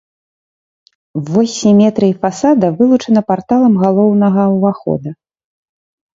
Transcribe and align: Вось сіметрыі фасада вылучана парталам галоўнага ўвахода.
Вось 1.29 1.53
сіметрыі 1.63 2.15
фасада 2.23 2.67
вылучана 2.81 3.21
парталам 3.29 3.73
галоўнага 3.85 4.49
ўвахода. 4.57 5.09